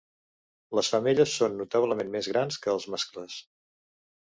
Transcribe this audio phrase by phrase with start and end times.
[0.79, 3.39] Les femelles són notablement més grans que els mascles.